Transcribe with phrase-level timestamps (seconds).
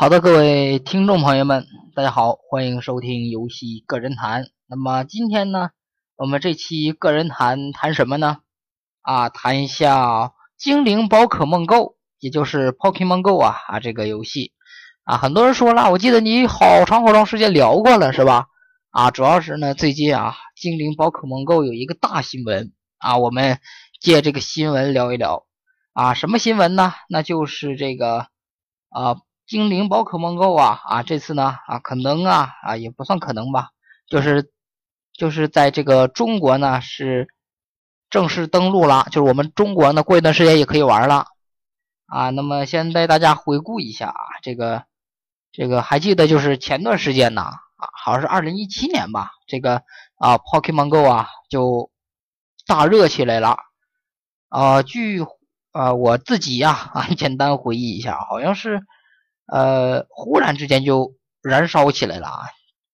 [0.00, 4.44] 好的，各位听众朋友们，大家好，欢迎收听游戏个人谈。
[4.68, 5.70] 那么今天呢，
[6.14, 8.38] 我们这期个人谈谈什么呢？
[9.02, 14.52] 啊，谈一下精灵宝可梦 Go，也就是 Pokemon Go 啊啊这个游戏
[15.02, 18.46] 啊，很多人说了，我记得你好长好长时间聊过了，是吧？
[18.90, 23.58] 啊，主要是呢，最近啊，精灵宝可梦 Go 有一个大新闻啊，我们
[24.00, 25.44] 借这个新闻聊一聊
[25.92, 26.94] 啊，什么新闻呢？
[27.08, 28.28] 那就是这个
[28.90, 29.16] 啊。
[29.48, 33.70] 精灵宝可梦 Go 啊啊，这次呢啊，可能啊啊也不算可能吧，
[34.06, 34.52] 就是
[35.14, 37.28] 就是在这个中国呢是
[38.10, 41.28] 正式登陆了，就是我们中国呢过一段时间也可以玩了
[42.04, 42.28] 啊。
[42.28, 44.84] 那么先带大家回顾一下啊，这个
[45.50, 49.82] 这个还记得就是前段时间呢啊，好像是二零一七年吧，这个
[50.16, 51.90] 啊 Pokemon Go 啊就
[52.66, 53.56] 大热起来了
[54.50, 54.82] 啊。
[54.82, 55.24] 据
[55.72, 58.82] 啊我自己呀啊简单回忆一下，好像是。
[59.50, 62.40] 呃，忽然之间就燃烧起来了啊！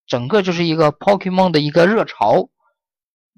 [0.06, 2.48] 整个就是一个 Pokemon 的一个热潮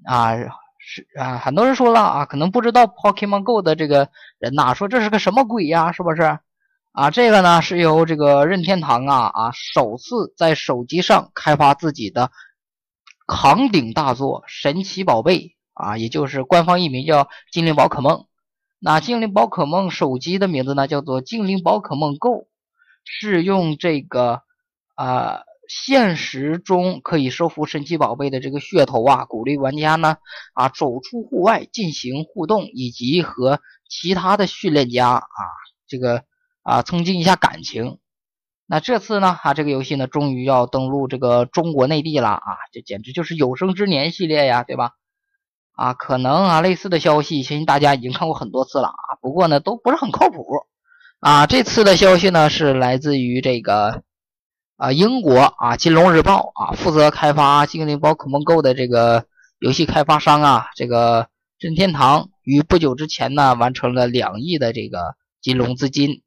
[0.05, 0.35] 啊！
[0.79, 5.91] 是啊，很多人说了啊，可能不知道 Pokemon Go 的这个人呐，说这是个什么鬼呀？
[5.91, 6.39] 是不是？
[6.93, 12.31] 啊，这个呢是由这个任天堂啊啊首次在手机上开发自己的
[13.27, 18.25] 扛鼎大作神奇宝贝啊，也就是官方译名叫精灵宝可梦。
[18.79, 22.47] 那精灵宝可梦手机的名字呢叫做精灵宝可梦 Go。
[23.09, 24.41] 是用这个
[24.95, 30.17] 啊，现实中可以收服神奇宝贝的这个噱头啊，鼓励玩家呢
[30.53, 35.23] 啊走出户外进行互动，以及和其他的训练家啊
[35.87, 36.23] 这个
[36.63, 37.97] 啊增进一下感情。
[38.65, 44.91] 那这次呢啊这个游戏呢终于要登陆这个中国内地了啊，这简直就是有生之年系列呀，对吧？
[45.71, 50.65] 啊，可能啊类似的消息，相信大家已经看过很多次了啊，不过呢都不是很靠谱。
[51.19, 54.03] 啊，这次的消息呢是来自于这个
[54.75, 59.25] 啊英国啊《金融日报》啊负责开发《精灵宝可梦 Go》的这个
[59.57, 61.27] 游戏开发商啊，这个
[61.57, 66.21] 任天堂于不久之前呢完成了两亿的这个金融资金，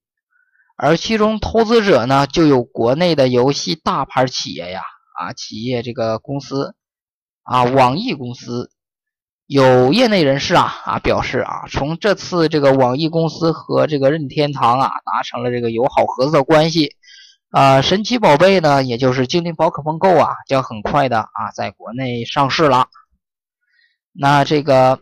[0.77, 4.83] 而其中投资者呢就有国内的游戏大牌企业呀
[5.21, 6.75] 啊企业这个公司
[7.45, 8.73] 啊网易公司。
[9.51, 16.95] 有业内人士啊啊表示啊，从这次这个网易公司和这个任天堂啊达成了这个友好合作关系，
[17.51, 22.87] 啊，神奇宝贝呢，也就是精灵宝可梦 Go 啊，将很快的啊在国内上市了。
[24.13, 25.01] 那这个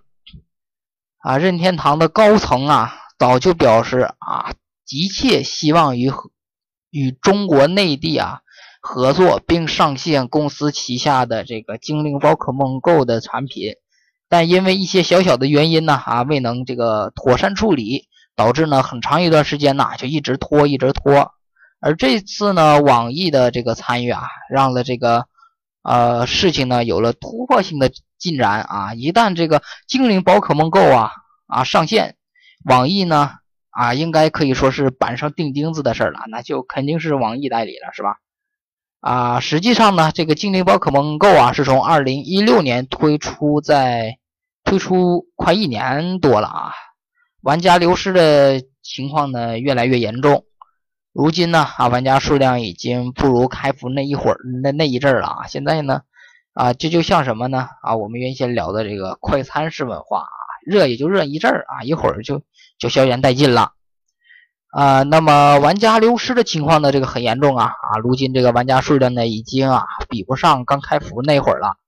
[1.19, 4.55] 啊，任天堂的高层啊早就表示啊，
[4.87, 6.11] 急切希望与
[6.89, 8.41] 与中国内地啊
[8.81, 13.75] 合作，并上线公司旗下的这个精灵宝可梦 Go 的产品。
[14.29, 21.33] 但因为一些小小的原因呢，啊，未能这个妥善处理，导致呢很长一段时间呢就一直拖，一直拖。
[21.81, 25.27] 而这次呢，网易的这个参与啊，让了这个
[25.83, 28.95] 呃事情呢有了突破性的进展啊。
[28.95, 31.13] 一旦这个精灵宝可梦 Go 啊
[31.47, 32.17] 啊上线，
[32.65, 33.31] 网易呢
[33.71, 38.17] 啊应该可以说是板上钉钉子的事儿了，那就肯定是网易代理了，是吧？
[39.01, 44.19] 啊，实际上呢，这个精灵宝可梦 Go 啊，是从二零一六年推出，在
[44.65, 46.73] 推出快一年多了啊，
[47.41, 50.45] 玩家流失的情况呢越来越严重。
[51.13, 55.47] 如今呢啊，玩家数量已经不如开服那一会儿那那一阵儿了啊。
[55.47, 56.03] 现在呢
[56.55, 57.95] 啊，这就像什么呢啊？
[57.95, 62.43] 我们原先聊的这个快餐式文化啊，热也就热一阵儿啊，一会儿就
[62.81, 63.75] 就消炎殆尽了。
[64.71, 66.93] 啊，那么玩家流失的情况呢？
[66.93, 67.99] 这个很严重啊啊！
[68.03, 71.79] 如今这个玩家数量呢，已经啊比不上刚开服那会儿了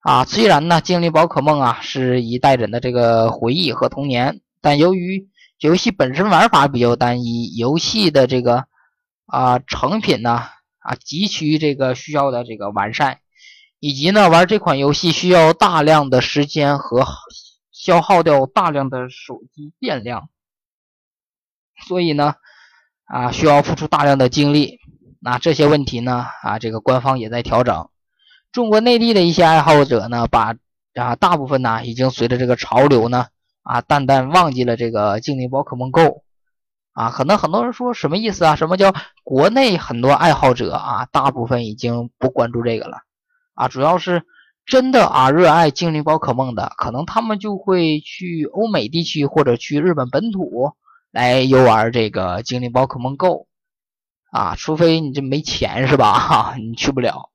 [0.00, 0.26] 啊。
[0.26, 5.26] 虽然呢，精灵宝可梦啊是一代人的这个回忆和童年，但由于
[5.58, 8.66] 游戏本身玩法比较单一，游戏的这个
[9.24, 10.42] 啊成品呢
[10.80, 13.20] 啊急需这个需要的这个完善，
[13.80, 17.06] 以及呢玩这款游戏需要大量的时间和
[17.72, 20.28] 消耗掉大量的手机电量。
[21.86, 22.34] 所以呢，
[23.04, 24.78] 啊，需要付出大量的精力。
[25.20, 27.88] 那这些问题呢，啊，这个官方也在调整。
[28.52, 30.54] 中国内地的一些爱好者呢，把
[30.94, 33.26] 啊，大部分呢，已经随着这个潮流呢，
[33.62, 36.22] 啊，淡淡忘记了这个精灵宝可梦 Go。
[36.92, 38.54] 啊，可能很多人说什么意思啊？
[38.54, 38.94] 什么叫
[39.24, 42.98] 国内很多爱好者啊，大部分已经不关注这个了？
[43.54, 44.22] 啊，主要是
[44.64, 50.74] 真的啊，热爱精灵宝可梦的，可能他们就会去欧美地区或者去日本本土。
[51.14, 53.46] 来游玩这个精灵宝可梦 Go
[54.32, 56.18] 啊，除非你这没钱是吧？
[56.18, 57.30] 哈， 你去不了。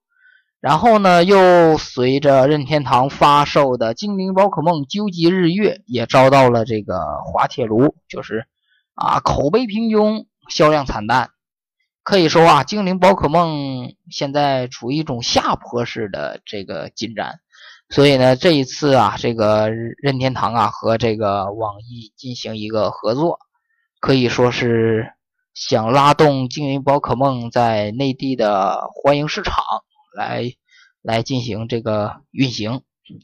[0.59, 8.47] 然后呢，又随着任天堂发售的精灵宝可梦究极日月也遭到了这个滑铁卢，就是
[8.95, 11.29] 啊口碑平庸，销量惨淡。
[12.03, 17.39] 可以说啊，精灵宝可梦现在处于一种下坡式的这个进展，
[17.89, 23.39] 所以呢，这一次啊，这个任天堂啊和这个网易进行一个合作，
[23.99, 25.13] 可以说是
[25.53, 29.55] 想拉动精灵宝可梦在内地的欢迎市场
[30.15, 30.43] 来
[31.01, 32.81] 来进行这个运行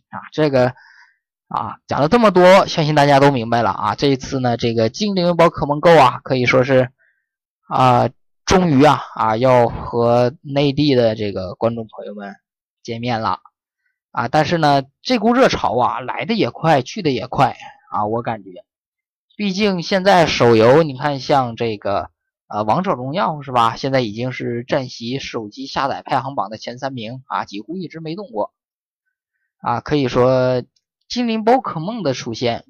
[0.09, 0.73] 啊，这个
[1.47, 3.95] 啊讲了这么多，相信大家都明白了啊。
[3.95, 6.89] 这一次呢，这个精灵宝可梦 Go 啊，可以说是
[7.67, 8.09] 啊。
[8.45, 12.35] 终于啊啊，要和内地的这个观众朋友们
[12.83, 13.39] 见面了
[14.11, 14.27] 啊！
[14.27, 17.55] 但是呢，这股热潮啊来的也快，去的也快
[17.89, 18.05] 啊！
[18.05, 18.51] 我感觉，
[19.35, 22.09] 毕竟现在手游，你看像这个
[22.47, 23.75] 呃王者荣耀是吧？
[23.75, 28.53] 现在已经是占席手机下载排行榜的前三名啊，几乎一直没动过
[29.57, 29.81] 啊！
[29.81, 30.63] 可以说，
[31.07, 32.65] 精灵宝可梦的出现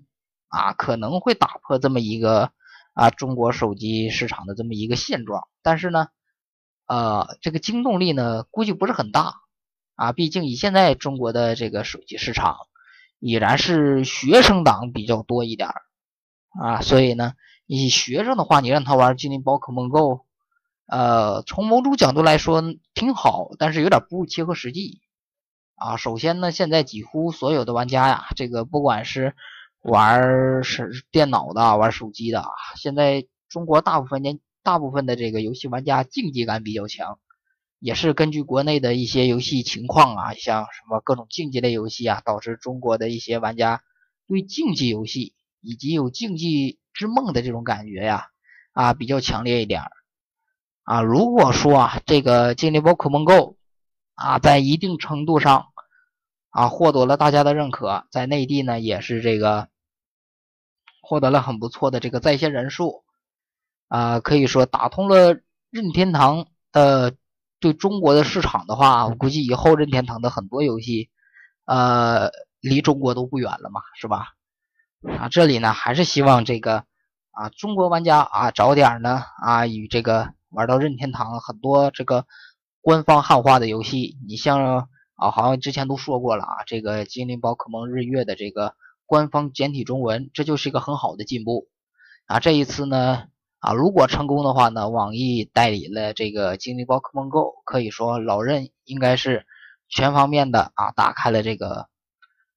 [0.47, 2.51] 啊，可能会打破这么一个。
[2.97, 6.07] 啊，中国手机市场的这么一个现状，但是呢，
[6.87, 9.33] 呃，这个惊动力呢，估计不是很大
[9.95, 10.13] 啊。
[10.13, 12.55] 毕竟以现在中国的这个手机市场，
[13.19, 15.67] 已然是学生党比较多一点
[16.61, 17.33] 啊，所以呢，
[17.65, 20.21] 你学生的话，你让他玩精灵宝可梦 Go，
[20.87, 22.63] 呃，从某种角度来说
[22.93, 25.01] 挺好，但是有点不切合实际
[25.75, 25.97] 啊。
[25.97, 29.35] 首先呢，现在几乎所有的玩家呀，这个不管是
[29.81, 32.45] 玩是电脑的，玩手机的。
[32.77, 37.19] 现在中国大部分年大部分的这个游戏玩家竞技感比较强，
[37.79, 43.81] 也是根据国内的一些游戏情况啊，像什么各种竞技类游戏啊，导致中国的一些玩家
[44.27, 45.33] 对竞技游戏
[45.65, 48.27] 以及有竞技之梦的这种感觉呀
[48.71, 49.81] 啊比较强烈一点
[50.83, 51.01] 啊。
[51.01, 53.57] 如果说啊这个精灵宝可梦 Go
[54.13, 55.67] 啊在一定程度上
[56.49, 59.67] 啊获得了大家的认可，在内地呢也是这个。
[61.07, 63.03] 获得了很不错的这个在线人数，
[63.89, 65.39] 啊，可以说打通了
[65.69, 67.15] 任天堂的
[67.59, 71.11] 对中国的市场的话，我估计以后任天堂的很多游戏，
[71.65, 74.34] 呃，离中国都不远了嘛，是吧？
[75.19, 76.85] 啊，这里呢还是希望这个
[77.31, 82.25] 啊中国玩家啊早点呢啊与这个玩到任天堂很多这个
[82.81, 88.75] 官方汉化的游戏，你像啊好像之前都说过了啊，这个精灵宝可梦日月的这个。
[89.07, 91.67] 官方简体中文，这就是一个很好的进步
[92.25, 92.39] 啊！
[92.39, 93.25] 这一次呢，
[93.59, 99.45] 啊，如果成功的话呢，网易代理了这个精灵宝可梦 Go，可以说老任应该是
[99.89, 101.87] 全方面的啊，打开了这个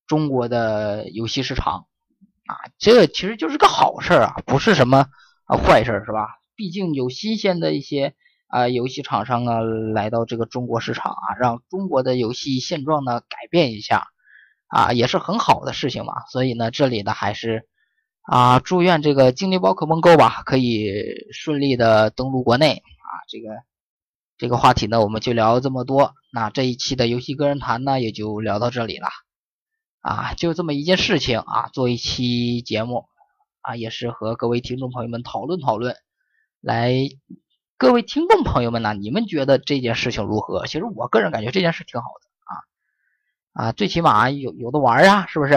[0.06, 1.84] 中国的游戏市场
[2.48, 5.06] 啊，这其实就是个好事啊，不是什么
[5.44, 6.40] 啊坏事是吧？
[6.56, 8.14] 毕竟有新鲜的一些
[8.48, 14.08] 啊游戏厂商啊来到这个中国市场啊，让中国的游戏现状呢改变一下。
[14.70, 17.66] 啊，也是很好的事情嘛，所以呢，这里呢还是
[18.20, 20.92] 啊，祝愿这个精灵宝可梦 Go 吧，可以
[21.32, 23.24] 顺利的登陆国内啊。
[23.30, 23.48] 这个
[24.36, 26.12] 这个话题呢，我们就聊这么多。
[26.34, 29.08] 那这一期的游戏个人谈呢，也就聊到这里了
[30.08, 33.04] 啊，就这么一件事情啊，做一期节目
[33.60, 35.96] 啊，也是和各位听众朋友们讨论讨论。
[36.62, 36.94] 来，
[37.76, 40.66] 各位听众朋友们呢，你们觉得这件事情如何？
[40.66, 42.30] 其实我个人感觉这件事挺好的。
[42.44, 45.52] 啊啊，最起码有有的玩啊，是不是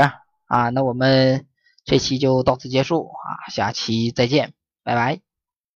[0.48, 0.70] 啊？
[0.72, 1.48] 那我们
[1.86, 4.52] 这期就到此结束啊，下期再见，
[4.84, 5.31] 拜拜。